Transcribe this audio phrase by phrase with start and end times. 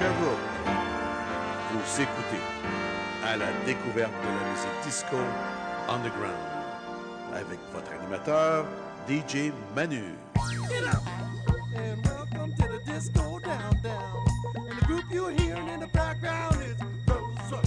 [0.00, 0.38] Sherbrooke,
[1.72, 2.40] vous écoutez
[3.22, 5.18] à la découverte de la musique disco
[5.90, 6.34] underground
[7.34, 8.64] avec votre animateur
[9.06, 10.02] DJ Manu.
[11.76, 14.24] And welcome to the disco down down.
[14.56, 17.60] And the group you're hearing in the background is Rose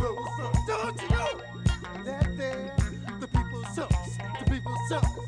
[0.00, 1.40] Rose Don't you know
[2.04, 2.74] that they're
[3.20, 5.27] the people sucks, the people sucks.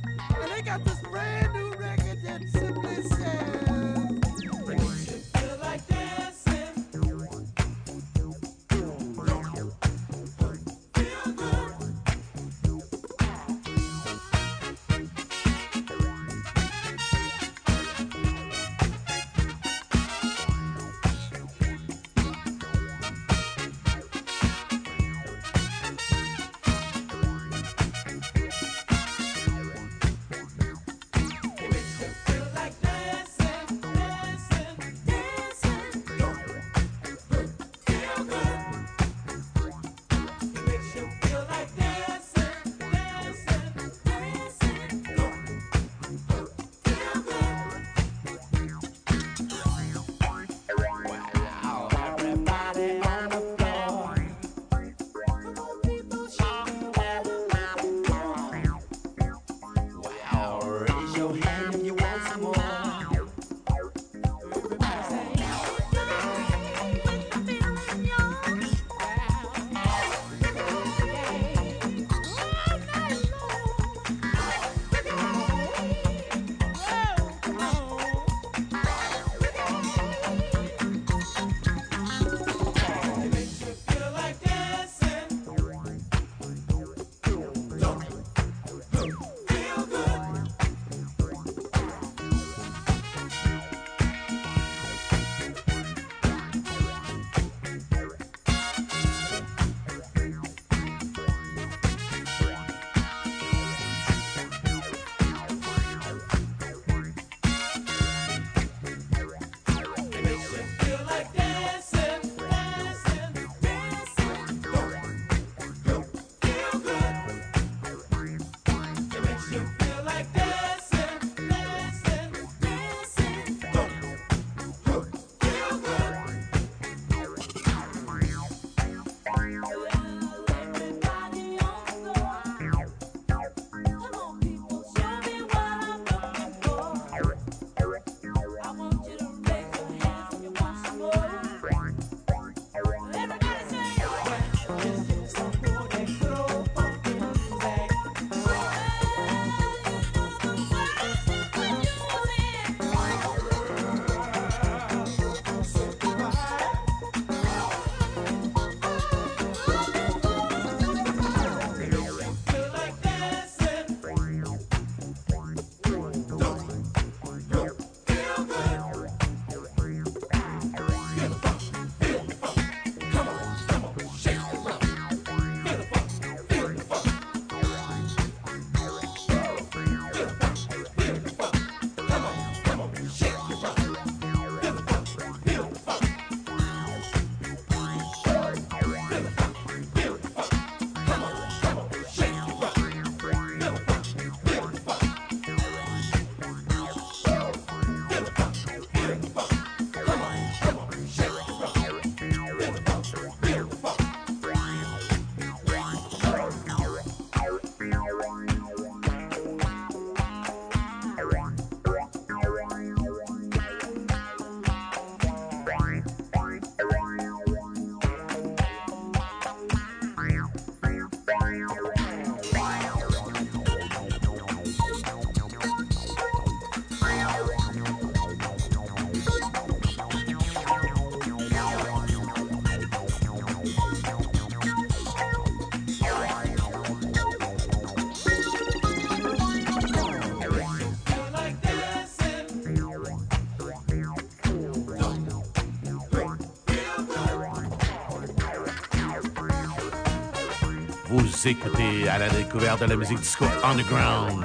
[251.43, 254.45] Écoutez à la découverte de la musique disco underground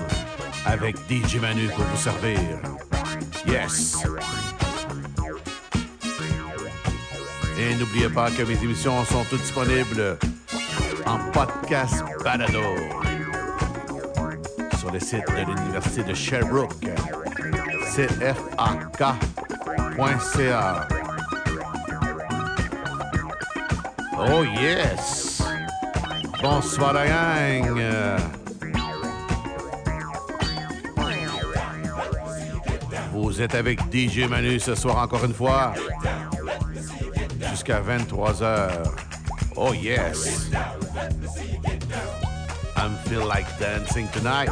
[0.66, 2.40] avec DJ Manu pour vous servir.
[3.46, 3.98] Yes!
[7.60, 10.18] Et n'oubliez pas que mes émissions sont toutes disponibles
[11.06, 12.64] en podcast balado
[14.80, 16.88] sur le site de l'Université de Sherbrooke,
[17.94, 19.28] cfak.ca.
[24.18, 25.15] Oh yes!
[26.48, 27.82] Bonsoir la gang!
[33.12, 35.74] Vous êtes avec DJ Manu ce soir encore une fois.
[37.50, 38.70] Jusqu'à 23h.
[39.56, 40.52] Oh yes!
[42.78, 44.52] I feel like dancing tonight.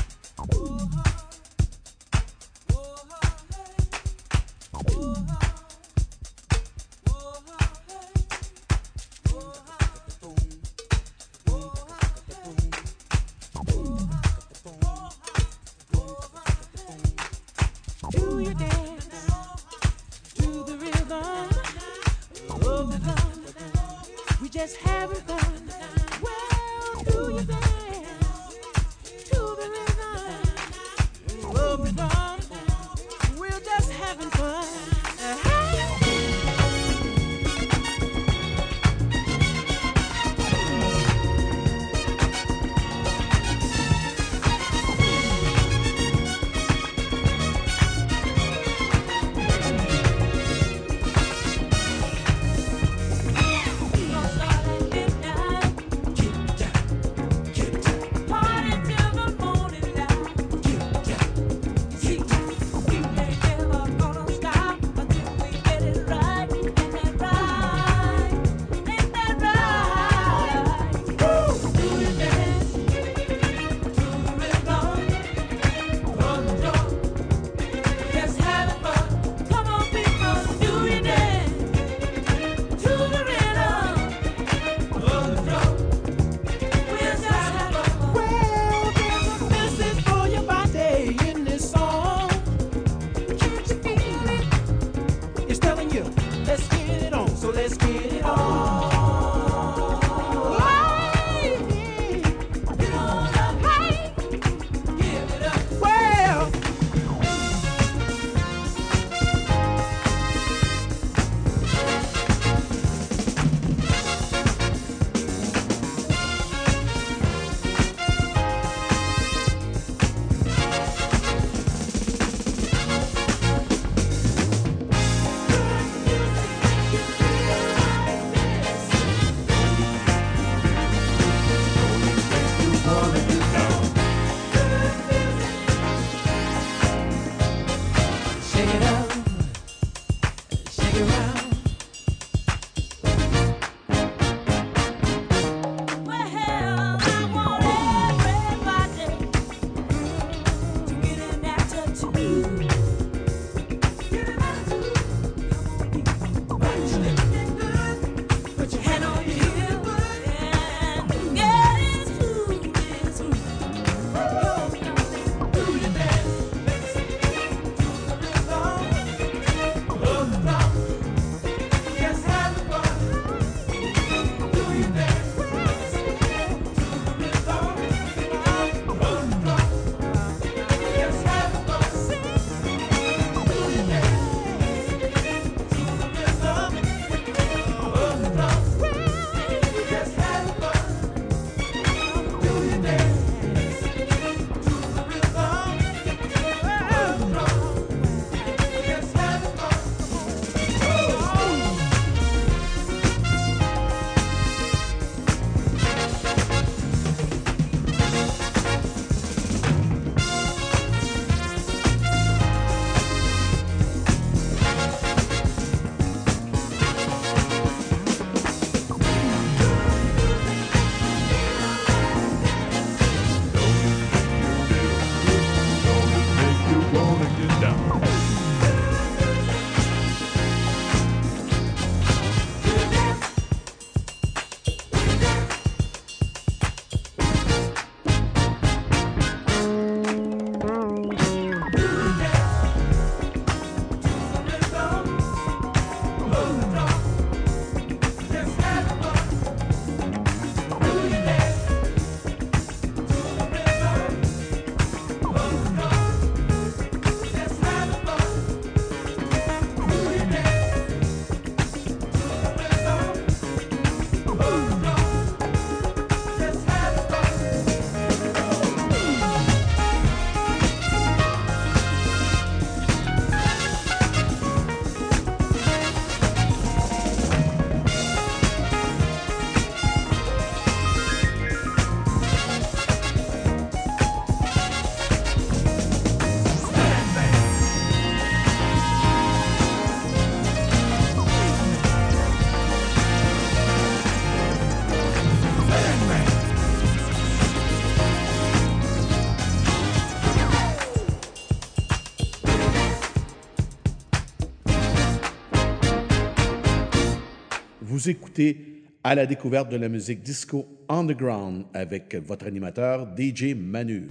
[308.01, 314.07] Vous écoutez à la découverte de la musique disco underground avec votre animateur DJ Manu.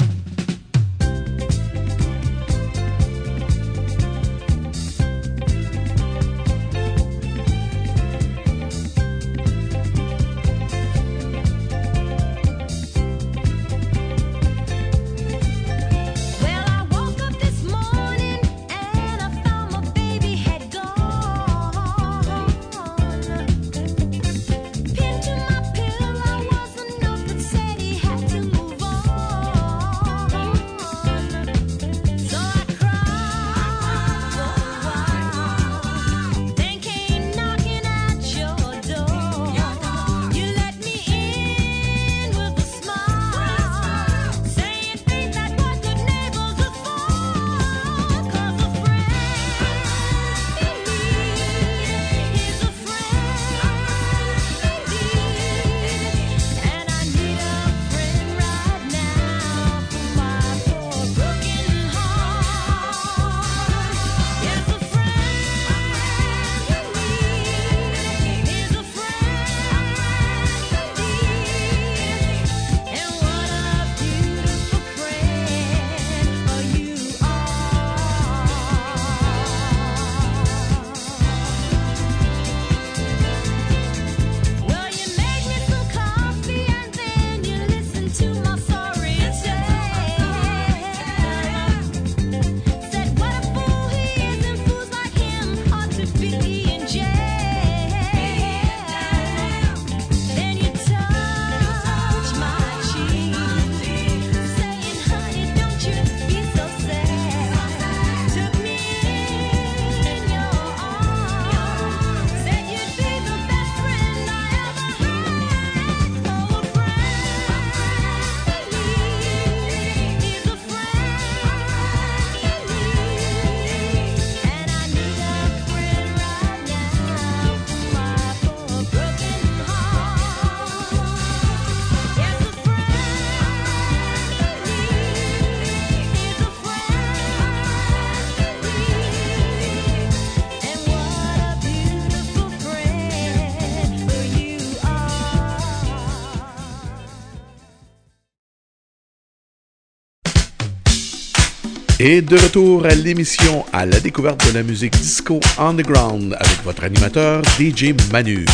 [152.03, 156.83] Et de retour à l'émission à la découverte de la musique disco underground avec votre
[156.85, 158.47] animateur DJ Manu.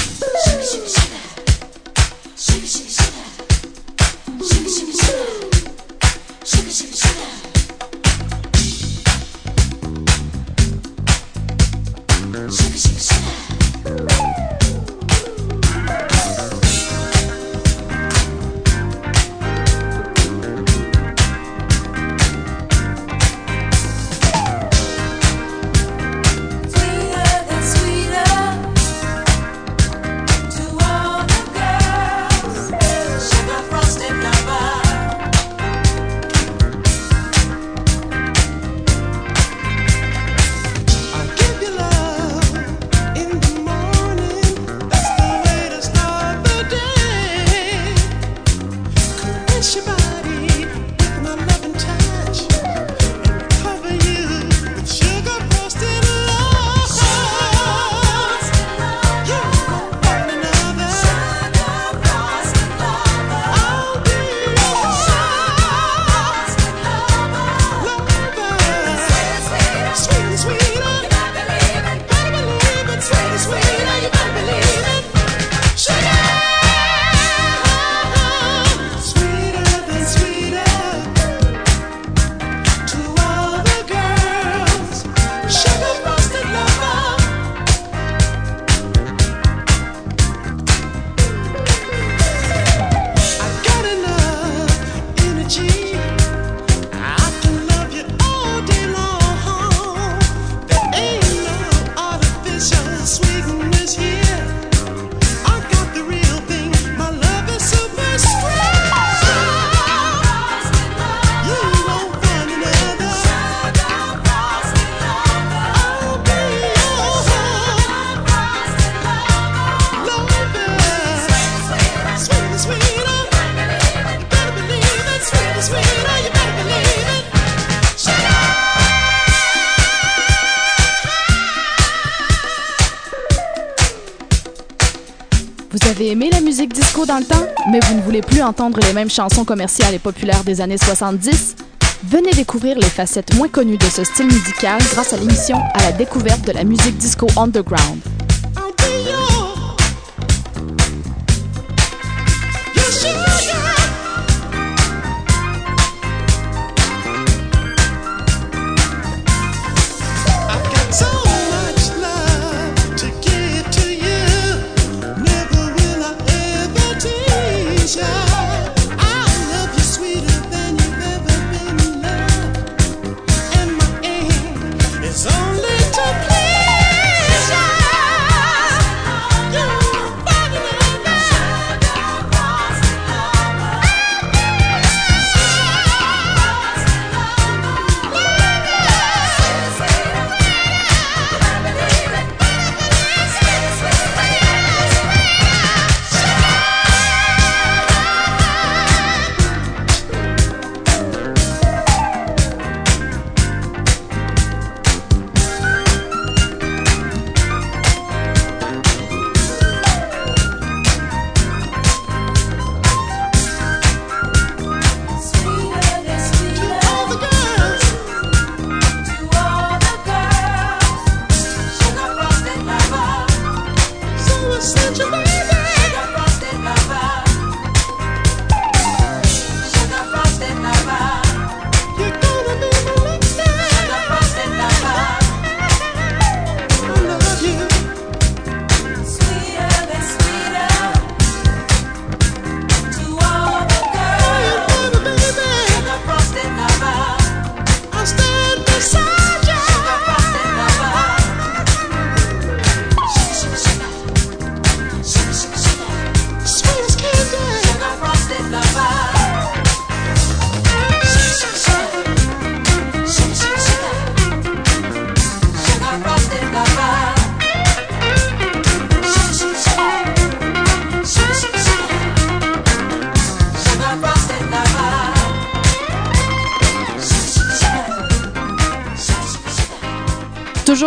[137.04, 140.44] Dans le temps, mais vous ne voulez plus entendre les mêmes chansons commerciales et populaires
[140.44, 141.56] des années 70?
[142.04, 145.92] Venez découvrir les facettes moins connues de ce style musical grâce à l'émission À la
[145.92, 148.00] découverte de la musique disco underground.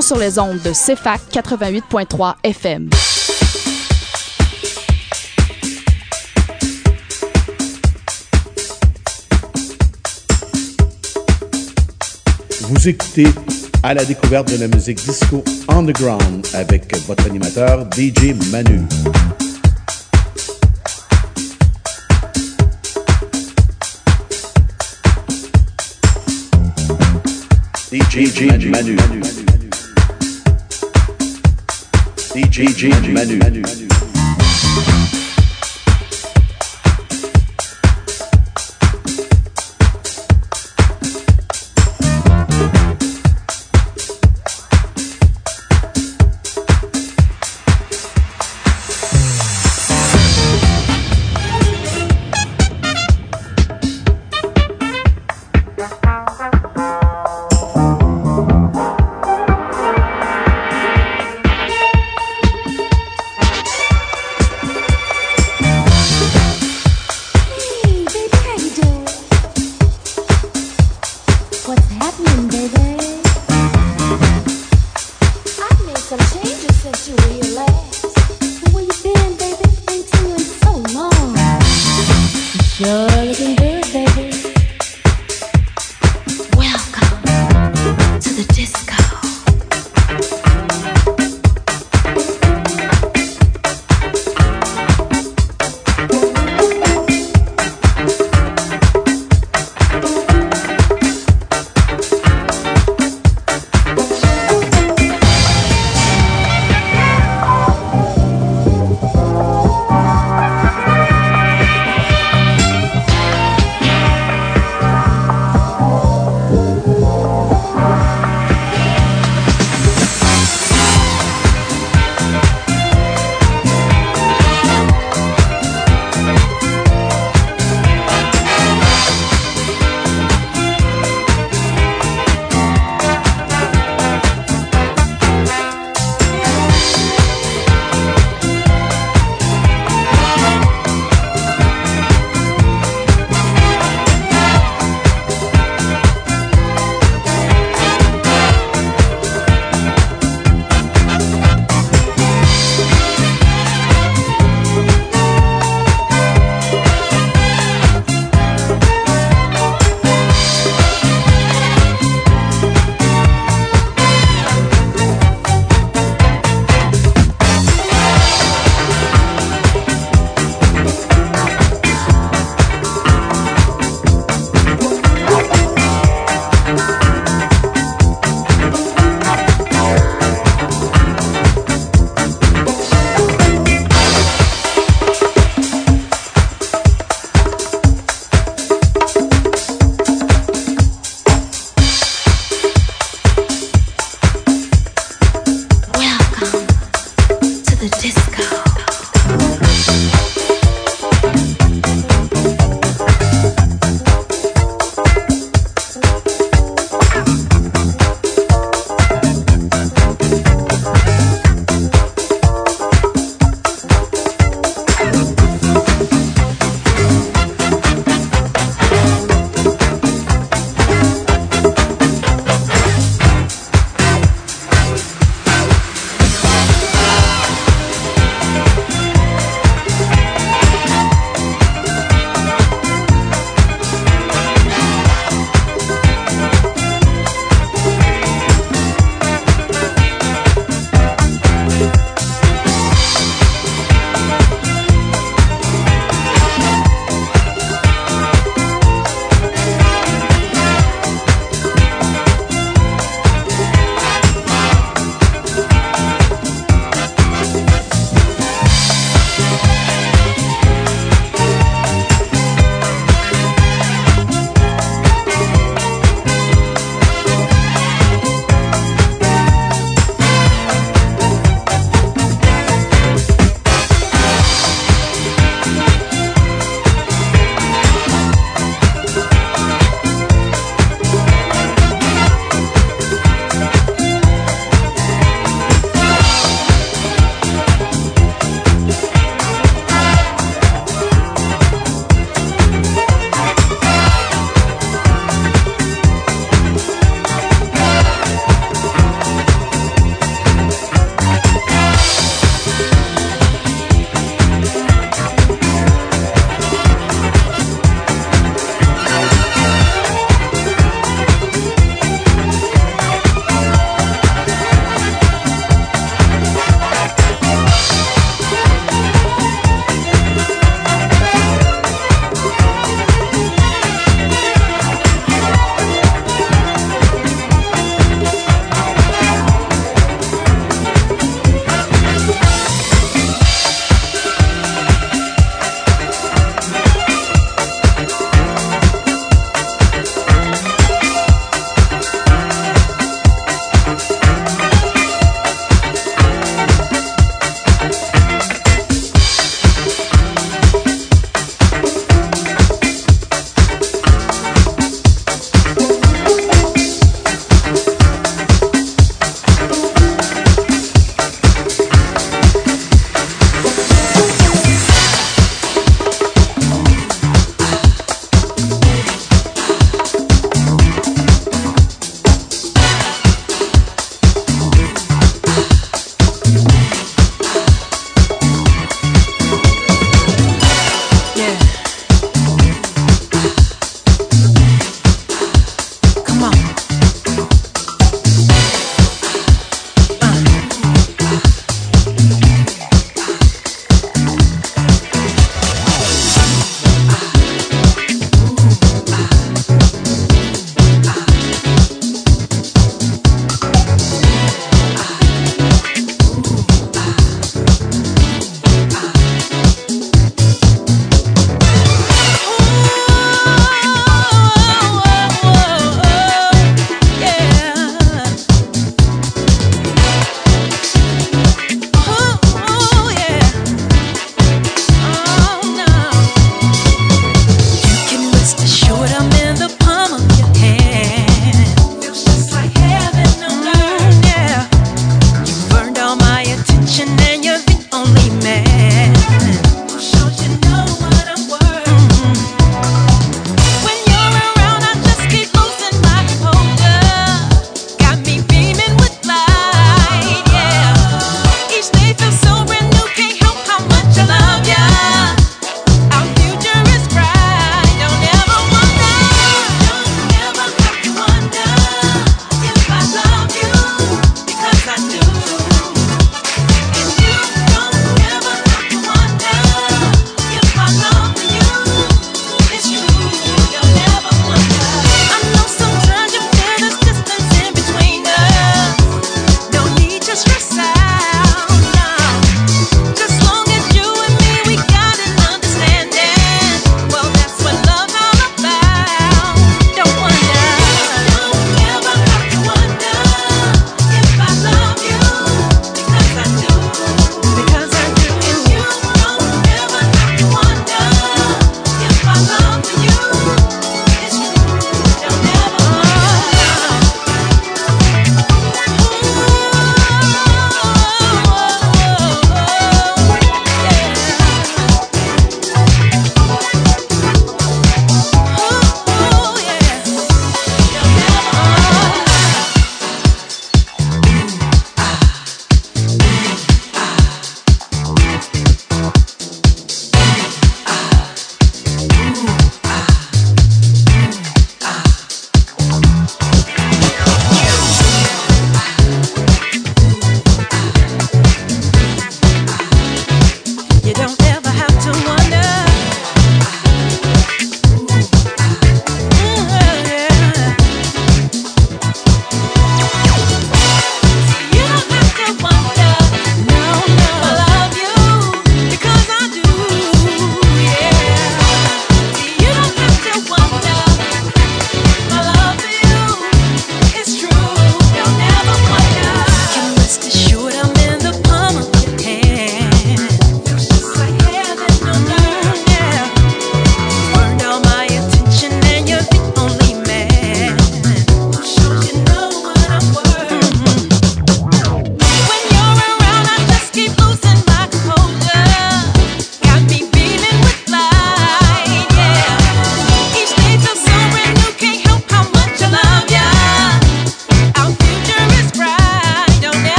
[0.00, 2.90] Sur les ondes de CFAC 88.3 FM.
[12.60, 13.26] Vous écoutez
[13.82, 18.82] à la découverte de la musique disco underground avec votre animateur DJ Manu.
[28.10, 29.45] DJ Manu.
[32.36, 32.76] DJ
[33.14, 33.62] Manu.
[33.62, 33.85] Thank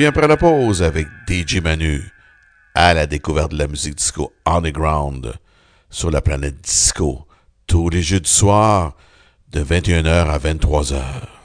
[0.00, 2.10] revient après la pause avec DJ Manu
[2.74, 5.34] à la découverte de la musique disco underground
[5.90, 7.26] sur la planète disco
[7.66, 8.94] tous les jeux du soir
[9.50, 11.39] de 21h à 23h.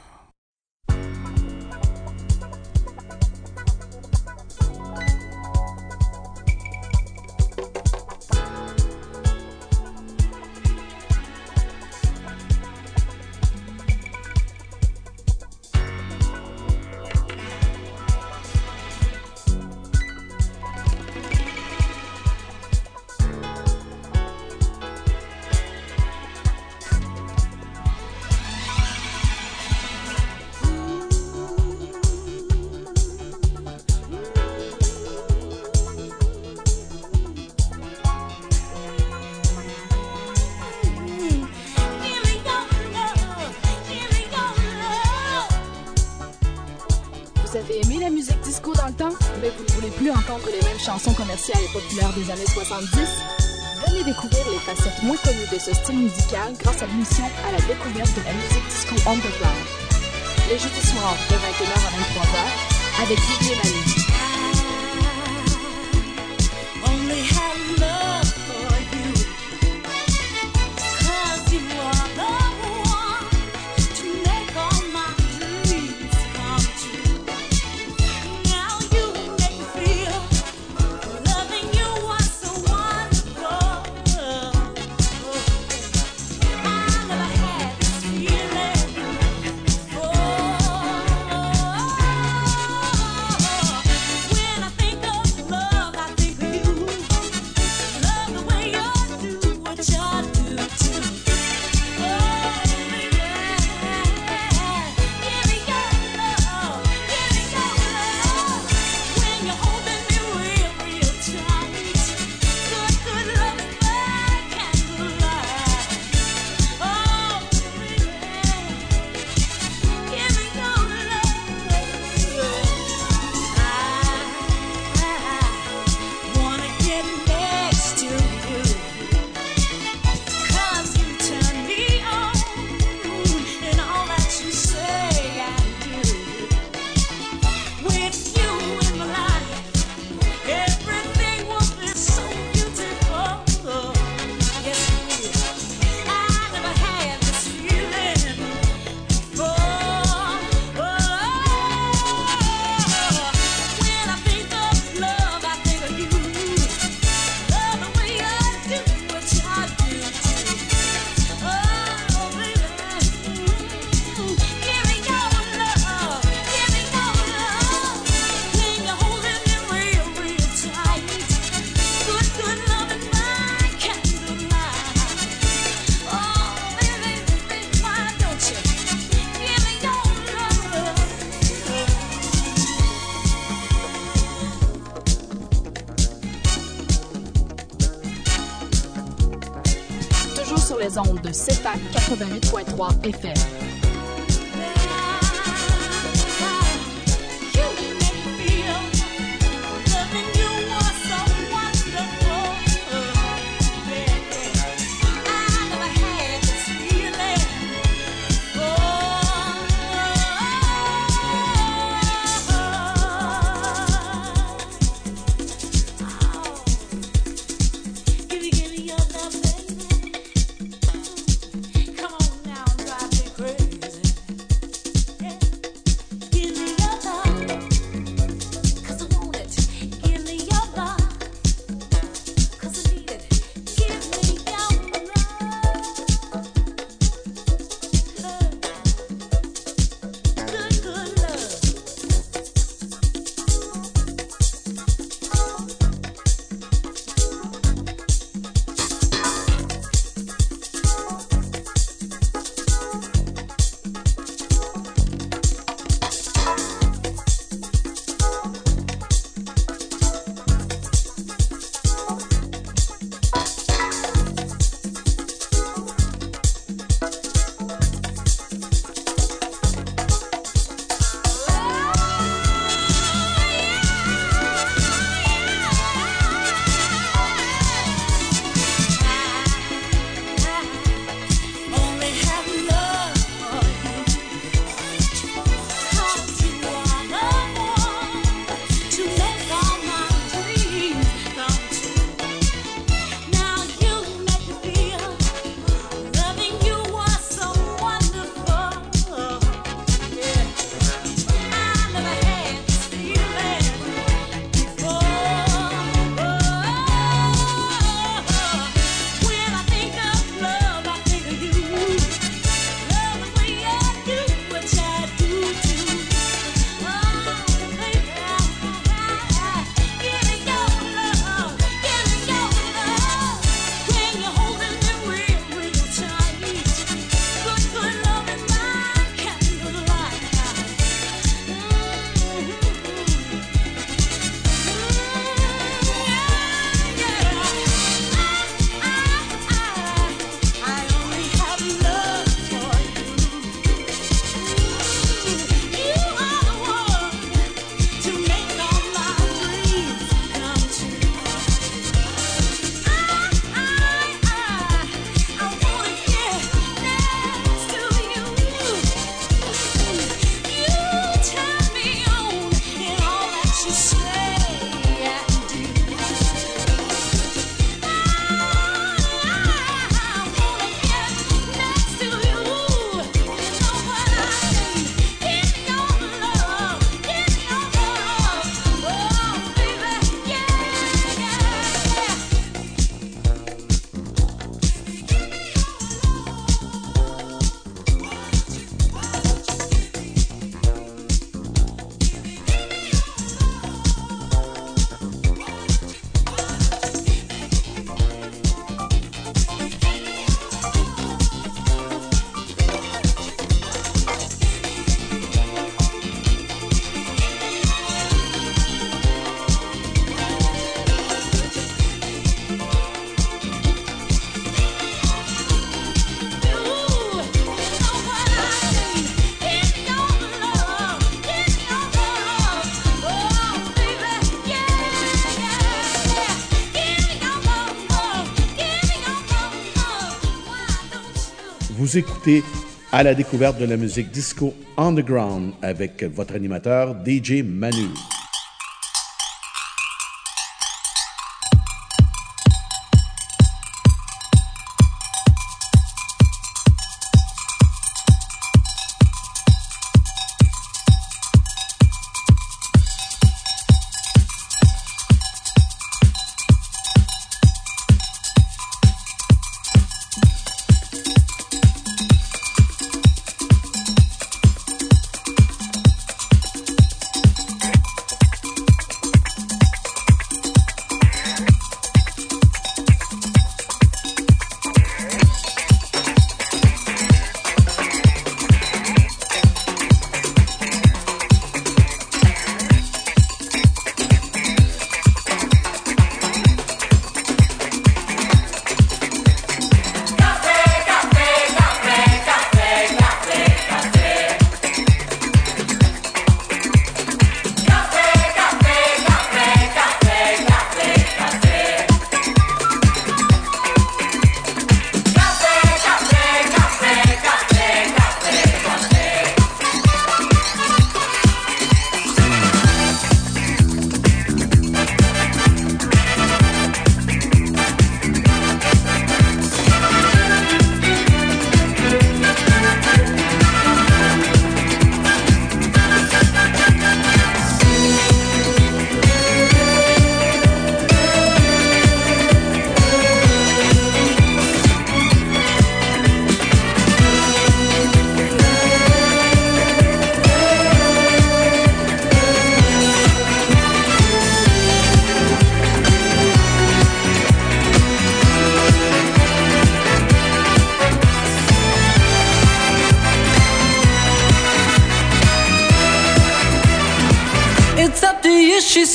[431.86, 432.42] Vous écoutez
[432.90, 437.86] à la découverte de la musique disco underground avec votre animateur DJ Manu.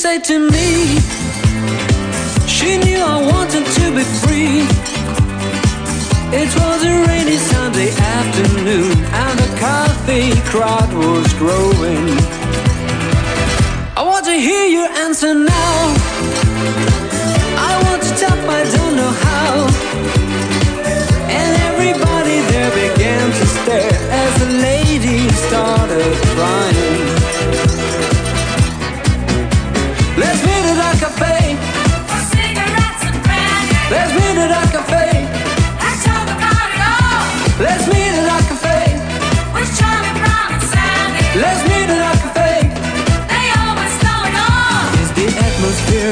[0.02, 0.98] Said to me.
[2.48, 4.66] She knew I wanted to be free.
[6.34, 12.08] It was a rainy Sunday afternoon, and the coffee crowd was growing.
[13.96, 15.78] I want to hear your answer now.
[17.70, 19.54] I want to tap, I don't know how.
[21.40, 27.01] And everybody there began to stare as the lady started crying.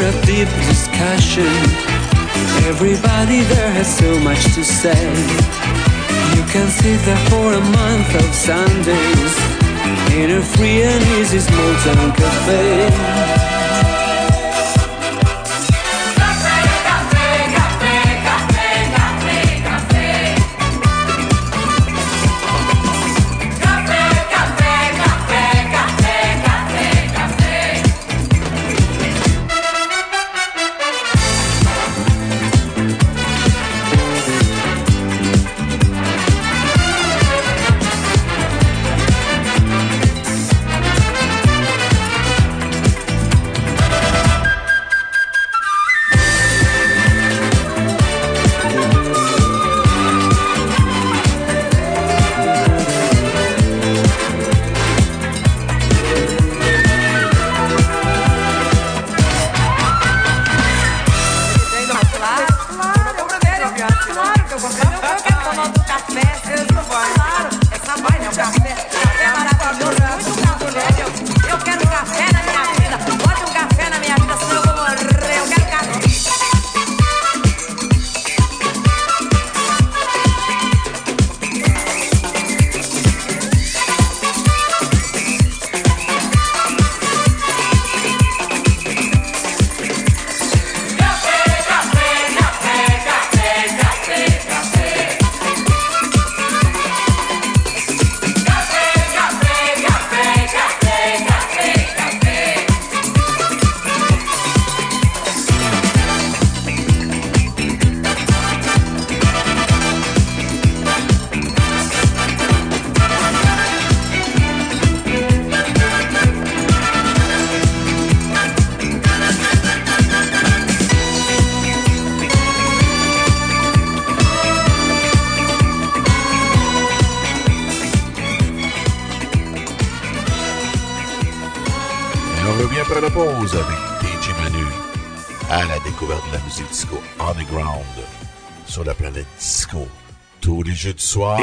[0.06, 1.52] Of deep discussion.
[2.68, 5.04] Everybody there has so much to say.
[6.36, 9.36] You can sit there for a month of Sundays
[10.14, 13.49] in a free and easy small town cafe.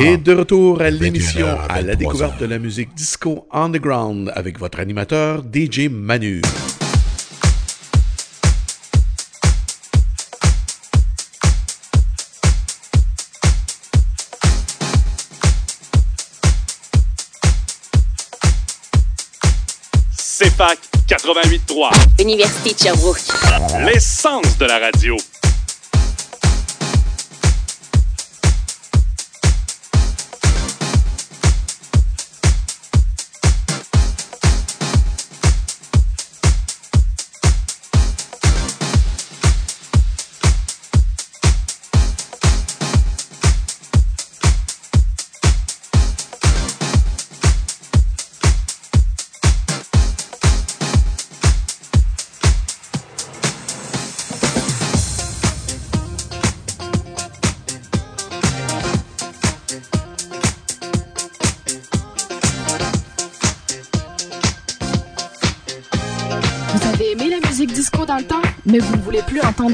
[0.00, 2.38] Et de retour à 21 l'émission à à la 23 découverte heures.
[2.38, 6.40] de la musique disco underground avec votre animateur DJ Manu.
[20.16, 22.22] CFAC 88.3.
[22.22, 23.18] Université de Sherbrooke.
[23.84, 25.16] L'essence de la radio.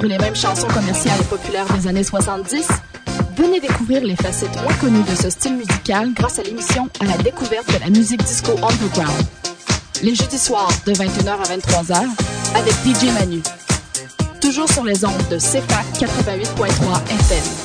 [0.08, 2.66] Les mêmes chansons commerciales et populaires des années 70?
[3.36, 7.16] Venez découvrir les facettes moins connues de ce style musical grâce à l'émission À la
[7.18, 9.26] découverte de la musique disco underground.
[10.02, 12.06] Les jeudis soirs de 21h à 23h
[12.54, 13.42] avec DJ Manu.
[14.40, 16.68] Toujours sur les ondes de CFAC 88.3
[17.10, 17.61] FM.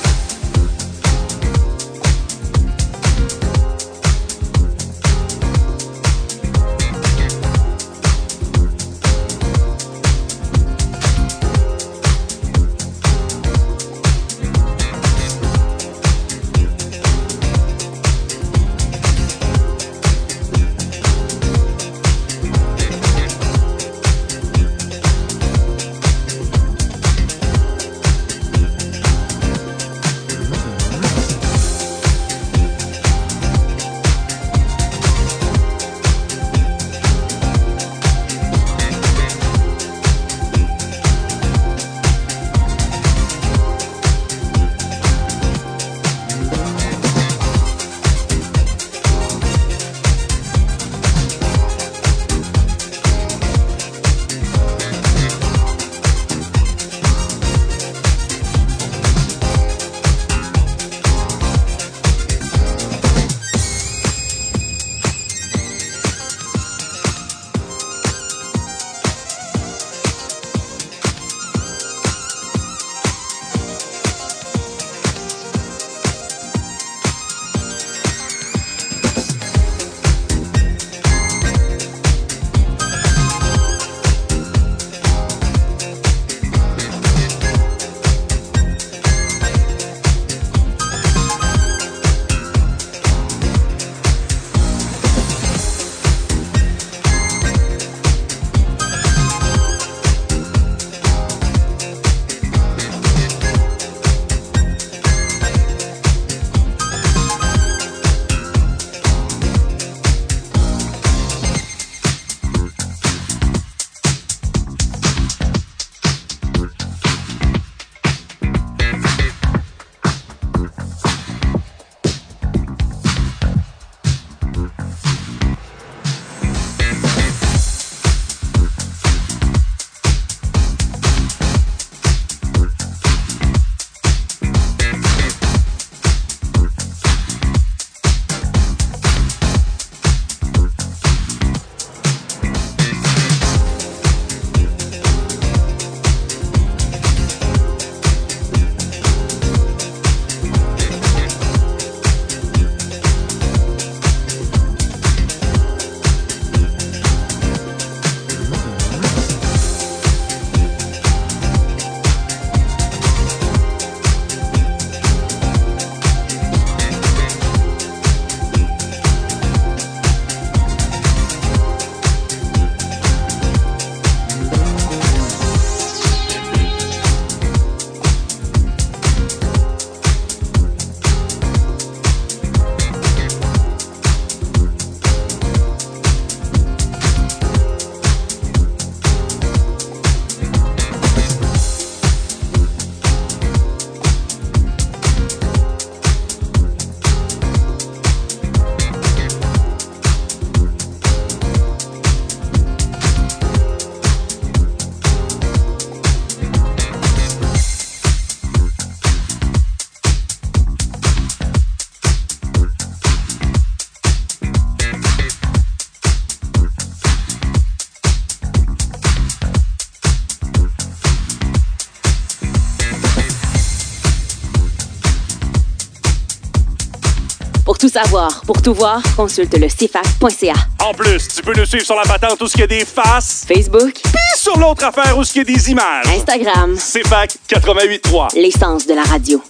[228.03, 230.53] Savoir, pour tout voir, consulte le CFAC.ca.
[230.87, 232.85] En plus, tu peux nous suivre sur la patente où ce qu'il y a des
[232.85, 236.05] faces, Facebook, puis sur l'autre affaire où ce qu'il y a des images.
[236.05, 238.39] Instagram, C'est fac 88.3.
[238.39, 239.41] l'essence de la radio.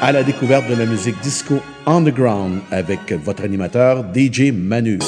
[0.00, 4.98] à la découverte de la musique disco underground avec votre animateur DJ Manu.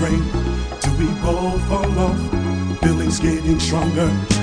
[0.00, 0.06] Do
[0.80, 2.80] till we both fall off.
[2.80, 4.39] Feeling's getting stronger.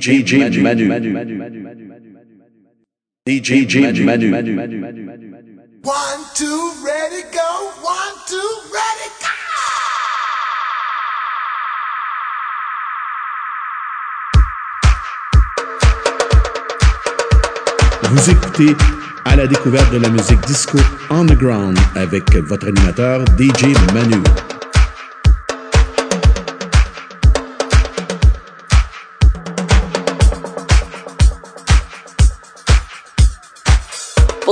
[0.00, 0.88] DJ Jim Manu.
[3.28, 4.32] DJ Jim Manu.
[5.82, 7.70] One, two, ready, go.
[7.82, 9.28] One, two, ready, go.
[18.08, 18.74] Vous écoutez
[19.26, 20.78] à la découverte de la musique disco
[21.10, 24.22] underground avec votre animateur DJ Manu.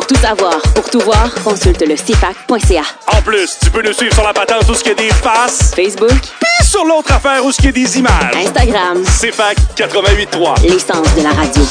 [0.08, 2.82] Tout savoir, pour tout voir, consulte le CFAC.ca.
[3.06, 5.10] En plus, tu peux nous suivre sur la patente où ce qu'il y a des
[5.10, 8.34] faces, Facebook, puis sur l'autre affaire où ce qu'il y a des images.
[8.34, 10.62] Instagram, CFAC 88.3.
[10.62, 11.62] l'essence de la radio.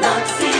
[0.00, 0.59] not see.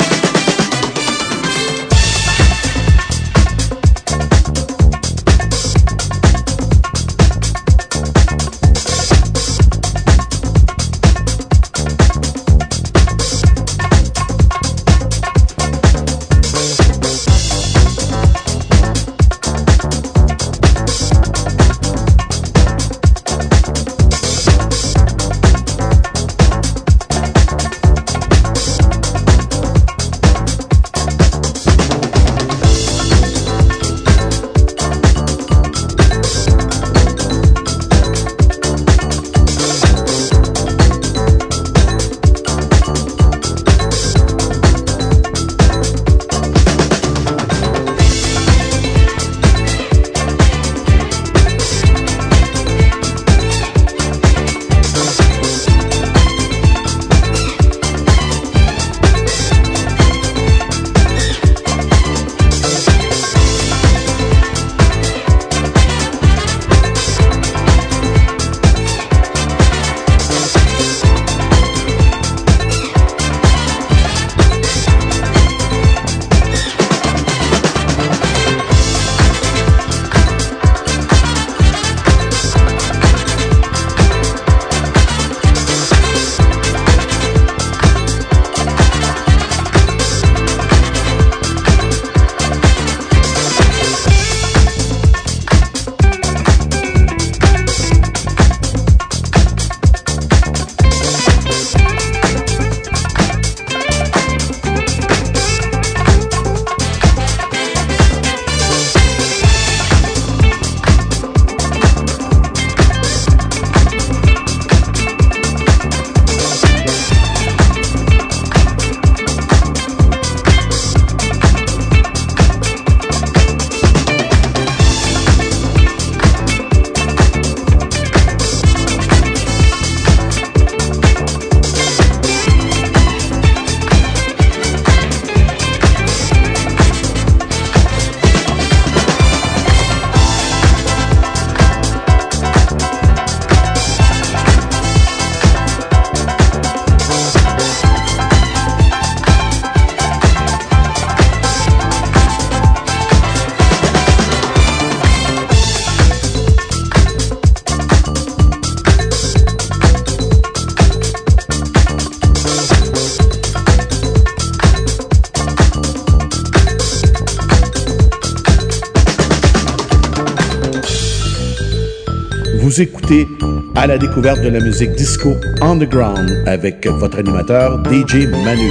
[172.61, 173.27] Vous écoutez
[173.73, 178.69] à la découverte de la musique disco underground avec votre animateur DJ Manu.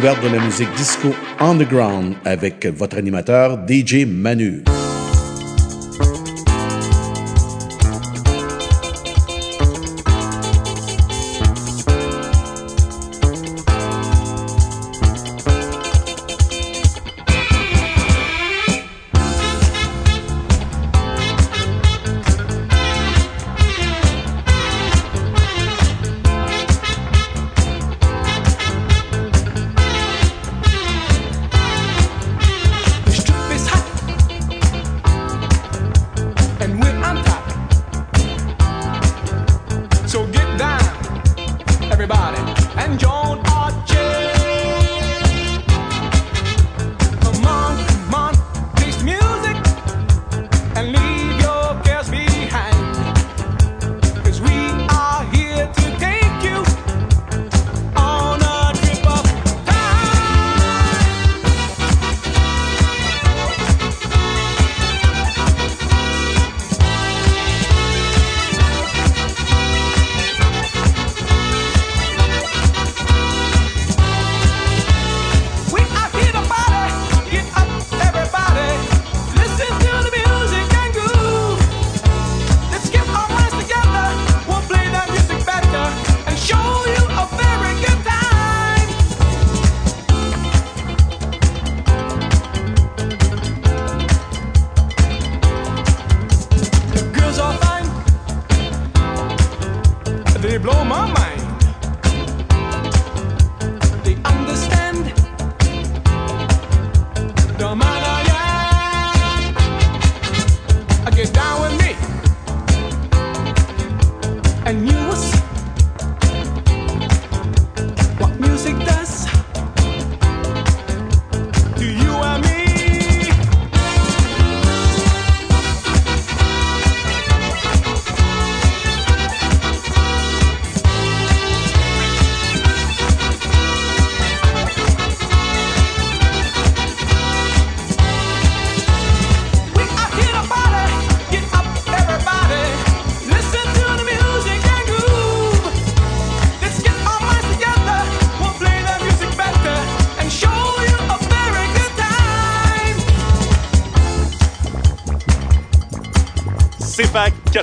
[0.00, 1.08] découverte de la musique disco
[1.40, 4.62] underground avec votre animateur DJ Manu.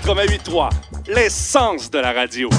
[0.07, 0.69] 88.3,
[1.09, 2.49] l'essence de la radio.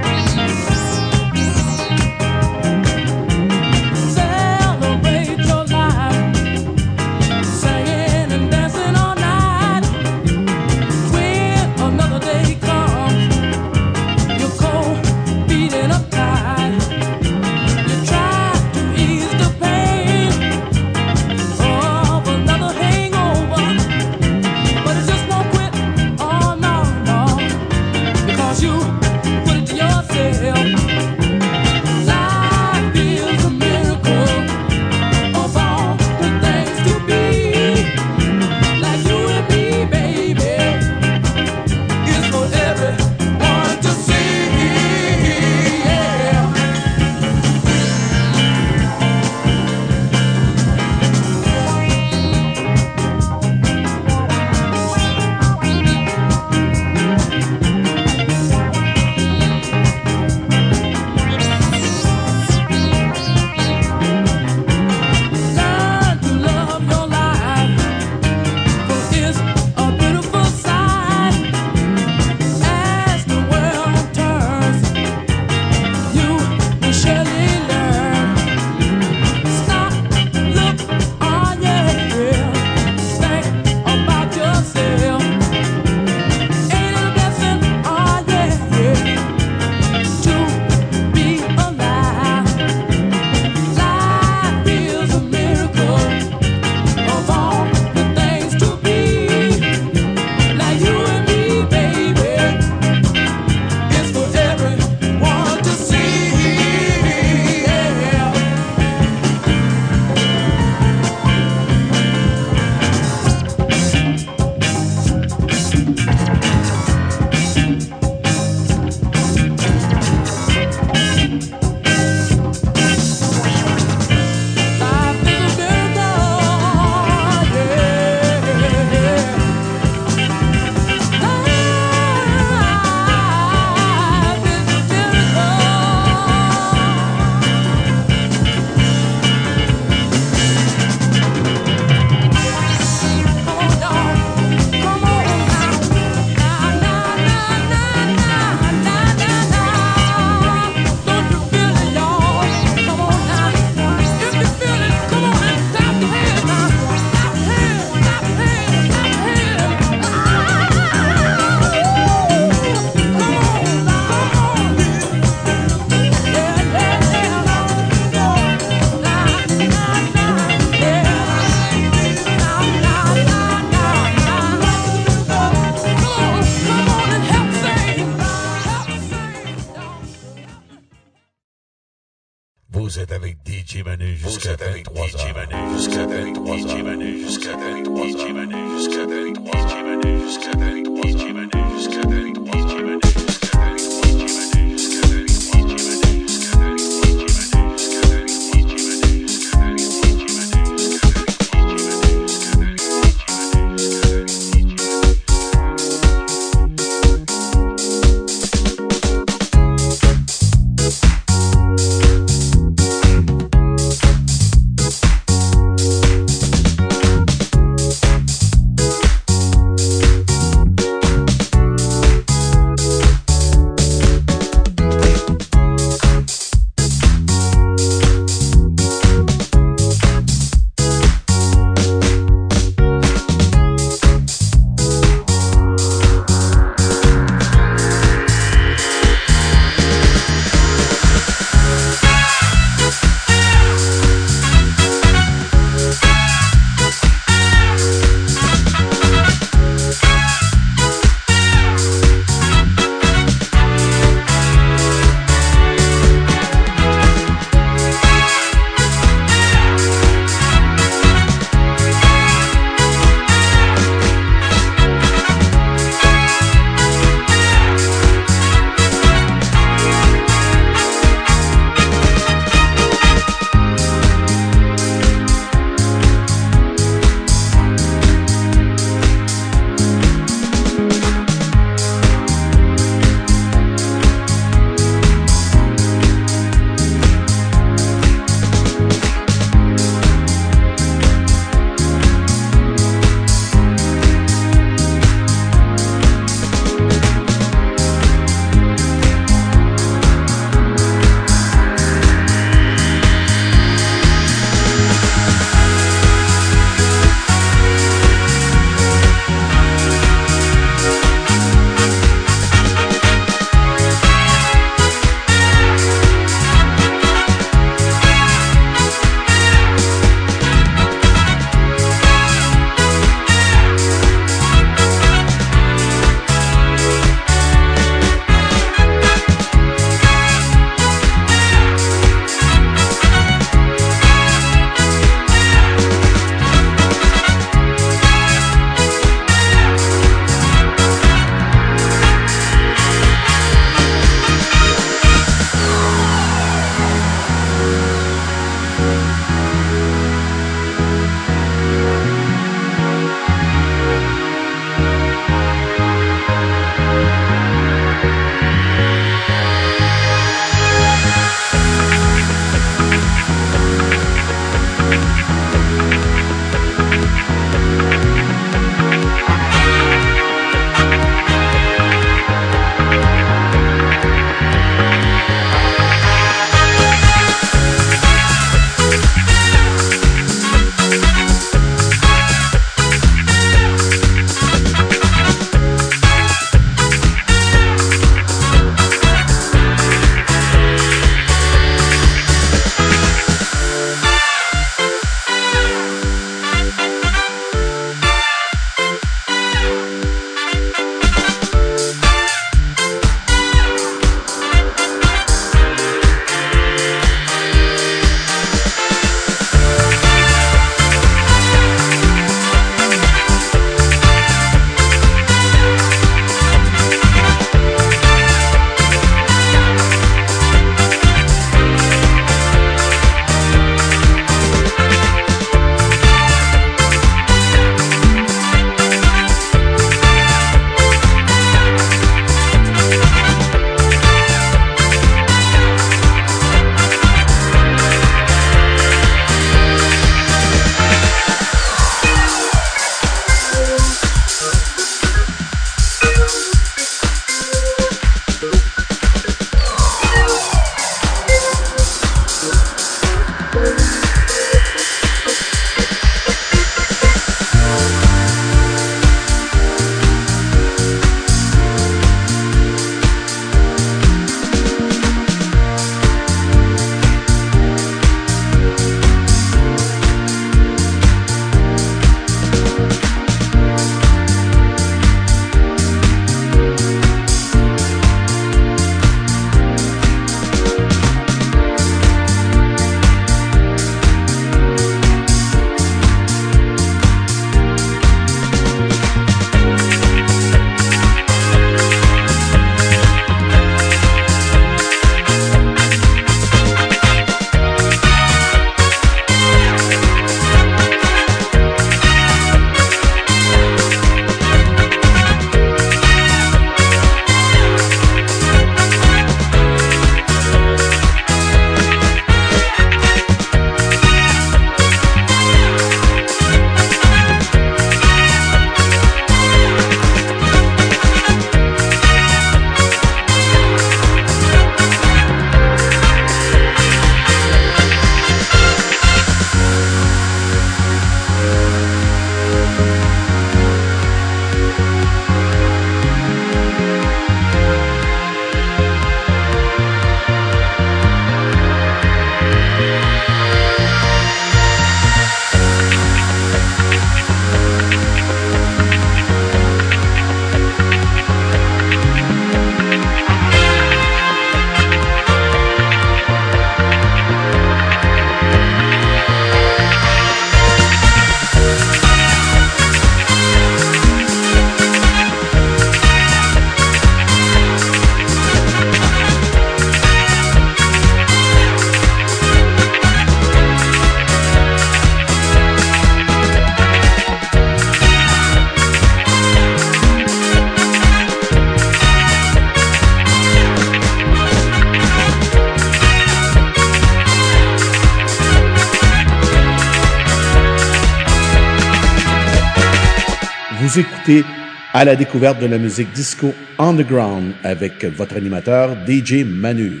[594.92, 600.00] à la découverte de la musique disco underground avec votre animateur DJ Manu.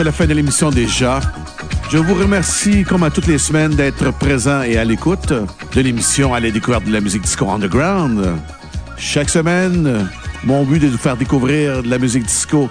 [0.00, 1.20] à la fin de l'émission déjà.
[1.90, 6.32] Je vous remercie, comme à toutes les semaines, d'être présent et à l'écoute de l'émission
[6.32, 8.24] à la découverte de la musique disco underground.
[8.96, 10.08] Chaque semaine,
[10.44, 12.70] mon but est de vous faire découvrir de la musique disco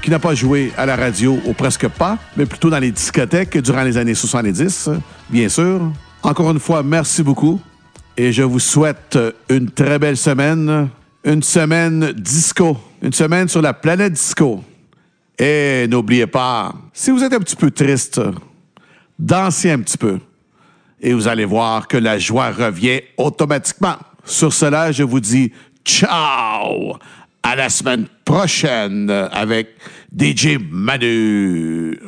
[0.00, 3.58] qui n'a pas joué à la radio ou presque pas, mais plutôt dans les discothèques
[3.58, 4.90] durant les années 70,
[5.28, 5.80] bien sûr.
[6.22, 7.60] Encore une fois, merci beaucoup
[8.16, 9.18] et je vous souhaite
[9.48, 10.88] une très belle semaine,
[11.24, 14.62] une semaine disco, une semaine sur la planète disco.
[15.42, 18.20] Et n'oubliez pas, si vous êtes un petit peu triste,
[19.18, 20.18] dansez un petit peu.
[21.00, 23.96] Et vous allez voir que la joie revient automatiquement.
[24.22, 25.50] Sur cela, je vous dis
[25.82, 26.98] ciao!
[27.42, 29.68] À la semaine prochaine avec
[30.14, 31.98] DJ Manu.